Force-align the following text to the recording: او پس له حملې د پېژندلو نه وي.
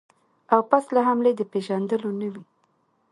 او 0.53 0.59
پس 0.69 0.85
له 0.95 1.01
حملې 1.07 1.31
د 1.35 1.41
پېژندلو 1.51 2.09
نه 2.19 2.27
وي. 2.33 2.43